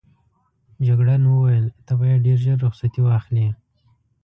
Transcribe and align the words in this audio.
جګړن 0.87 1.23
وویل 1.27 1.65
ته 1.85 1.93
باید 1.99 2.23
ډېر 2.25 2.37
ژر 2.45 2.57
رخصتي 2.65 3.01
واخلې. 3.03 3.47